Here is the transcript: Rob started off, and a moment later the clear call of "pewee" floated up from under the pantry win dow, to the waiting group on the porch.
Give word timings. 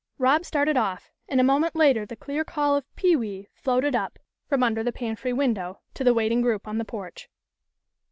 Rob 0.17 0.45
started 0.45 0.77
off, 0.77 1.11
and 1.29 1.39
a 1.39 1.43
moment 1.43 1.75
later 1.75 2.07
the 2.07 2.15
clear 2.15 2.43
call 2.43 2.75
of 2.75 2.85
"pewee" 2.95 3.47
floated 3.53 3.95
up 3.95 4.17
from 4.47 4.63
under 4.63 4.81
the 4.83 4.91
pantry 4.91 5.31
win 5.31 5.53
dow, 5.53 5.77
to 5.93 6.03
the 6.03 6.15
waiting 6.15 6.41
group 6.41 6.67
on 6.67 6.79
the 6.79 6.85
porch. 6.85 7.29